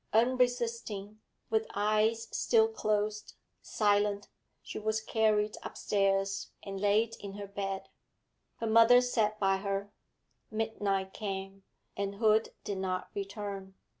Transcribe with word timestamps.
Unresisting, 0.13 1.19
with 1.51 1.67
eyes 1.75 2.27
still 2.35 2.67
closed, 2.67 3.35
silent, 3.61 4.29
she 4.63 4.79
was 4.79 4.99
carried 4.99 5.57
upstairs 5.61 6.49
and 6.63 6.79
laid 6.81 7.15
in 7.19 7.33
her 7.33 7.45
bed. 7.45 7.87
Her 8.55 8.65
mother 8.65 8.99
sat 8.99 9.39
by 9.39 9.57
her. 9.57 9.91
Midnight 10.49 11.13
came, 11.13 11.61
and 11.95 12.15
Hood 12.15 12.49
did 12.63 12.79
not 12.79 13.09
return. 13.13 13.75